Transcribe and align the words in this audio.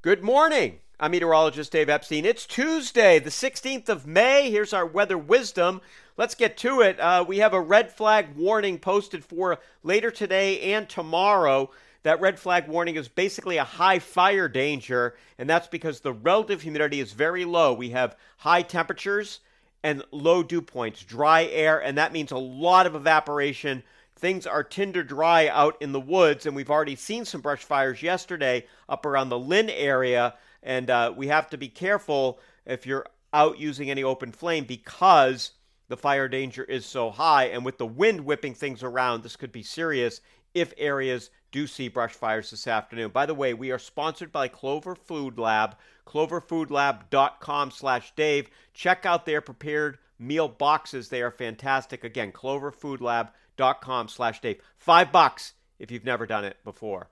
Good 0.00 0.22
morning. 0.22 0.78
I'm 1.00 1.10
meteorologist 1.10 1.72
Dave 1.72 1.88
Epstein. 1.88 2.24
It's 2.24 2.46
Tuesday, 2.46 3.18
the 3.18 3.30
16th 3.30 3.88
of 3.88 4.06
May. 4.06 4.48
Here's 4.48 4.72
our 4.72 4.86
weather 4.86 5.18
wisdom. 5.18 5.80
Let's 6.16 6.36
get 6.36 6.56
to 6.58 6.82
it. 6.82 7.00
Uh, 7.00 7.24
we 7.26 7.38
have 7.38 7.52
a 7.52 7.60
red 7.60 7.90
flag 7.90 8.36
warning 8.36 8.78
posted 8.78 9.24
for 9.24 9.58
later 9.82 10.12
today 10.12 10.72
and 10.72 10.88
tomorrow. 10.88 11.72
That 12.04 12.20
red 12.20 12.38
flag 12.38 12.68
warning 12.68 12.94
is 12.94 13.08
basically 13.08 13.56
a 13.56 13.64
high 13.64 13.98
fire 13.98 14.46
danger, 14.46 15.16
and 15.36 15.50
that's 15.50 15.66
because 15.66 15.98
the 15.98 16.12
relative 16.12 16.62
humidity 16.62 17.00
is 17.00 17.12
very 17.12 17.44
low. 17.44 17.74
We 17.74 17.90
have 17.90 18.14
high 18.36 18.62
temperatures 18.62 19.40
and 19.82 20.04
low 20.12 20.44
dew 20.44 20.62
points, 20.62 21.02
dry 21.02 21.46
air, 21.46 21.82
and 21.82 21.98
that 21.98 22.12
means 22.12 22.30
a 22.30 22.38
lot 22.38 22.86
of 22.86 22.94
evaporation 22.94 23.82
things 24.18 24.46
are 24.46 24.62
tinder 24.62 25.02
dry 25.02 25.48
out 25.48 25.76
in 25.80 25.92
the 25.92 26.00
woods, 26.00 26.46
and 26.46 26.54
we've 26.54 26.70
already 26.70 26.96
seen 26.96 27.24
some 27.24 27.40
brush 27.40 27.64
fires 27.64 28.02
yesterday 28.02 28.66
up 28.88 29.06
around 29.06 29.28
the 29.28 29.38
Lynn 29.38 29.70
area. 29.70 30.34
And 30.62 30.90
uh, 30.90 31.12
we 31.16 31.28
have 31.28 31.48
to 31.50 31.58
be 31.58 31.68
careful 31.68 32.40
if 32.66 32.86
you're 32.86 33.06
out 33.32 33.58
using 33.58 33.90
any 33.90 34.02
open 34.02 34.32
flame 34.32 34.64
because 34.64 35.52
the 35.88 35.96
fire 35.96 36.28
danger 36.28 36.64
is 36.64 36.84
so 36.84 37.10
high. 37.10 37.44
And 37.44 37.64
with 37.64 37.78
the 37.78 37.86
wind 37.86 38.24
whipping 38.24 38.54
things 38.54 38.82
around, 38.82 39.22
this 39.22 39.36
could 39.36 39.52
be 39.52 39.62
serious 39.62 40.20
if 40.54 40.72
areas 40.76 41.30
do 41.50 41.66
see 41.66 41.88
brush 41.88 42.12
fires 42.12 42.50
this 42.50 42.66
afternoon. 42.66 43.10
By 43.10 43.26
the 43.26 43.34
way, 43.34 43.54
we 43.54 43.70
are 43.70 43.78
sponsored 43.78 44.32
by 44.32 44.48
Clover 44.48 44.94
Food 44.94 45.38
Lab, 45.38 45.76
cloverfoodlab.com 46.06 47.70
slash 47.70 48.12
Dave. 48.16 48.50
Check 48.74 49.06
out 49.06 49.24
their 49.24 49.40
prepared 49.40 49.98
meal 50.18 50.48
boxes. 50.48 51.08
They 51.08 51.22
are 51.22 51.30
fantastic. 51.30 52.04
Again, 52.04 52.32
cloverfoodlab.com 52.32 54.08
slash 54.08 54.40
Dave. 54.40 54.60
Five 54.76 55.12
bucks 55.12 55.52
if 55.78 55.90
you've 55.90 56.04
never 56.04 56.26
done 56.26 56.44
it 56.44 56.56
before. 56.64 57.08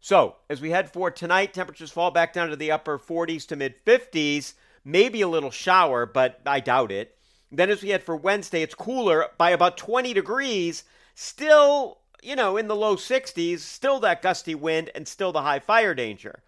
So 0.00 0.36
as 0.48 0.60
we 0.60 0.70
head 0.70 0.90
for 0.90 1.10
tonight, 1.10 1.52
temperatures 1.52 1.90
fall 1.90 2.10
back 2.10 2.32
down 2.32 2.48
to 2.50 2.56
the 2.56 2.70
upper 2.70 2.98
40s 2.98 3.46
to 3.48 3.56
mid 3.56 3.84
50s. 3.84 4.54
Maybe 4.84 5.20
a 5.20 5.28
little 5.28 5.50
shower, 5.50 6.06
but 6.06 6.40
I 6.46 6.60
doubt 6.60 6.90
it. 6.90 7.16
Then 7.52 7.68
as 7.68 7.82
we 7.82 7.90
head 7.90 8.02
for 8.02 8.16
Wednesday, 8.16 8.62
it's 8.62 8.74
cooler 8.74 9.26
by 9.36 9.50
about 9.50 9.76
20 9.76 10.14
degrees. 10.14 10.84
Still, 11.14 11.98
you 12.22 12.34
know, 12.34 12.56
in 12.56 12.68
the 12.68 12.76
low 12.76 12.96
60s. 12.96 13.58
Still 13.58 14.00
that 14.00 14.22
gusty 14.22 14.54
wind 14.54 14.90
and 14.94 15.06
still 15.06 15.32
the 15.32 15.42
high 15.42 15.58
fire 15.58 15.94
danger. 15.94 16.42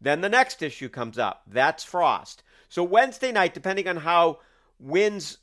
Then 0.00 0.20
the 0.20 0.28
next 0.28 0.62
issue 0.62 0.88
comes 0.88 1.18
up. 1.18 1.42
That's 1.46 1.84
frost. 1.84 2.42
So 2.68 2.82
Wednesday 2.82 3.32
night, 3.32 3.54
depending 3.54 3.88
on 3.88 3.98
how 3.98 4.40
winds 4.78 5.38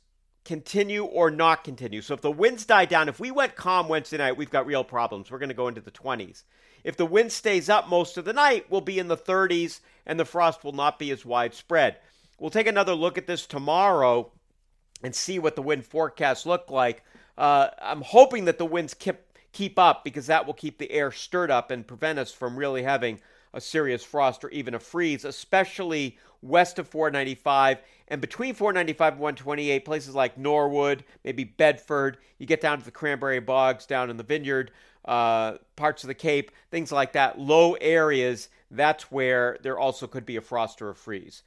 continue 0.48 1.04
or 1.04 1.30
not 1.30 1.62
continue. 1.62 2.00
So 2.00 2.14
if 2.14 2.22
the 2.22 2.30
winds 2.30 2.64
die 2.64 2.86
down, 2.86 3.10
if 3.10 3.20
we 3.20 3.30
went 3.30 3.54
calm 3.54 3.86
Wednesday 3.86 4.16
night, 4.16 4.38
we've 4.38 4.48
got 4.48 4.64
real 4.64 4.82
problems. 4.82 5.30
We're 5.30 5.38
going 5.38 5.50
to 5.50 5.54
go 5.54 5.68
into 5.68 5.82
the 5.82 5.90
20s. 5.90 6.44
If 6.84 6.96
the 6.96 7.04
wind 7.04 7.32
stays 7.32 7.68
up 7.68 7.86
most 7.86 8.16
of 8.16 8.24
the 8.24 8.32
night, 8.32 8.64
we'll 8.70 8.80
be 8.80 8.98
in 8.98 9.08
the 9.08 9.16
30s 9.16 9.80
and 10.06 10.18
the 10.18 10.24
frost 10.24 10.64
will 10.64 10.72
not 10.72 10.98
be 10.98 11.10
as 11.10 11.22
widespread. 11.22 11.98
We'll 12.38 12.48
take 12.48 12.66
another 12.66 12.94
look 12.94 13.18
at 13.18 13.26
this 13.26 13.46
tomorrow 13.46 14.32
and 15.02 15.14
see 15.14 15.38
what 15.38 15.54
the 15.54 15.60
wind 15.60 15.84
forecasts 15.84 16.46
look 16.46 16.70
like. 16.70 17.04
Uh, 17.36 17.68
I'm 17.82 18.00
hoping 18.00 18.46
that 18.46 18.56
the 18.56 18.64
winds 18.64 18.94
keep, 18.94 19.16
keep 19.52 19.78
up 19.78 20.02
because 20.02 20.28
that 20.28 20.46
will 20.46 20.54
keep 20.54 20.78
the 20.78 20.90
air 20.90 21.12
stirred 21.12 21.50
up 21.50 21.70
and 21.70 21.86
prevent 21.86 22.18
us 22.18 22.32
from 22.32 22.56
really 22.56 22.84
having 22.84 23.20
a 23.58 23.60
serious 23.60 24.02
frost 24.02 24.42
or 24.42 24.48
even 24.48 24.74
a 24.74 24.78
freeze, 24.78 25.26
especially 25.26 26.16
west 26.40 26.78
of 26.78 26.88
495 26.88 27.78
and 28.08 28.20
between 28.20 28.54
495 28.54 29.14
and 29.14 29.20
128, 29.20 29.84
places 29.84 30.14
like 30.14 30.38
Norwood, 30.38 31.04
maybe 31.24 31.44
Bedford, 31.44 32.16
you 32.38 32.46
get 32.46 32.60
down 32.60 32.78
to 32.78 32.84
the 32.84 32.90
cranberry 32.90 33.40
bogs 33.40 33.86
down 33.86 34.10
in 34.10 34.16
the 34.16 34.22
vineyard, 34.22 34.70
uh, 35.04 35.58
parts 35.76 36.04
of 36.04 36.08
the 36.08 36.14
Cape, 36.14 36.50
things 36.70 36.90
like 36.90 37.12
that, 37.12 37.38
low 37.38 37.74
areas, 37.74 38.48
that's 38.70 39.10
where 39.10 39.58
there 39.62 39.78
also 39.78 40.06
could 40.06 40.26
be 40.26 40.36
a 40.36 40.40
frost 40.40 40.80
or 40.80 40.90
a 40.90 40.94
freeze. 40.94 41.42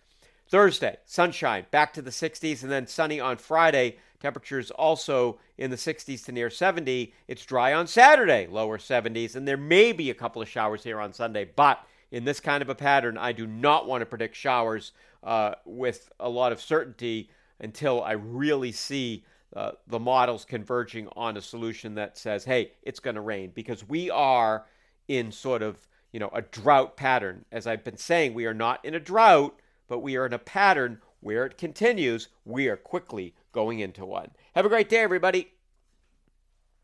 Thursday, 0.47 0.97
sunshine, 1.05 1.65
back 1.71 1.93
to 1.93 2.01
the 2.01 2.11
60s, 2.11 2.61
and 2.61 2.71
then 2.71 2.85
sunny 2.85 3.19
on 3.19 3.37
Friday. 3.37 3.97
Temperatures 4.19 4.69
also 4.69 5.39
in 5.57 5.71
the 5.71 5.77
60s 5.77 6.25
to 6.25 6.31
near 6.31 6.49
70. 6.49 7.13
It's 7.27 7.45
dry 7.45 7.73
on 7.73 7.87
Saturday, 7.87 8.47
lower 8.47 8.77
70s, 8.77 9.35
and 9.35 9.47
there 9.47 9.57
may 9.57 9.93
be 9.93 10.09
a 10.09 10.15
couple 10.15 10.41
of 10.41 10.49
showers 10.49 10.83
here 10.83 10.99
on 10.99 11.13
Sunday, 11.13 11.49
but 11.55 11.83
in 12.11 12.25
this 12.25 12.39
kind 12.39 12.61
of 12.61 12.69
a 12.69 12.75
pattern, 12.75 13.17
I 13.17 13.31
do 13.31 13.47
not 13.47 13.87
want 13.87 14.01
to 14.01 14.05
predict 14.05 14.35
showers 14.35 14.91
uh, 15.23 15.55
with 15.65 16.11
a 16.19 16.29
lot 16.29 16.51
of 16.51 16.61
certainty 16.61 17.29
until 17.59 18.03
I 18.03 18.13
really 18.13 18.71
see 18.71 19.23
uh, 19.55 19.71
the 19.87 19.99
models 19.99 20.45
converging 20.45 21.07
on 21.15 21.37
a 21.37 21.41
solution 21.41 21.95
that 21.95 22.17
says, 22.17 22.43
hey, 22.43 22.71
it's 22.83 22.99
going 22.99 23.15
to 23.15 23.21
rain 23.21 23.51
because 23.53 23.87
we 23.87 24.09
are 24.09 24.65
in 25.07 25.31
sort 25.31 25.61
of 25.61 25.87
you 26.11 26.19
know 26.19 26.29
a 26.33 26.41
drought 26.41 26.97
pattern. 26.97 27.45
As 27.51 27.67
I've 27.67 27.83
been 27.83 27.97
saying, 27.97 28.33
we 28.33 28.45
are 28.45 28.53
not 28.53 28.83
in 28.83 28.95
a 28.95 28.99
drought, 28.99 29.59
but 29.87 29.99
we 29.99 30.15
are 30.17 30.25
in 30.25 30.33
a 30.33 30.39
pattern 30.39 31.01
where 31.19 31.45
it 31.45 31.57
continues. 31.57 32.29
We 32.45 32.67
are 32.67 32.77
quickly 32.77 33.35
going 33.51 33.79
into 33.79 34.05
one. 34.05 34.31
Have 34.55 34.65
a 34.65 34.69
great 34.69 34.89
day, 34.89 34.99
everybody. 34.99 35.53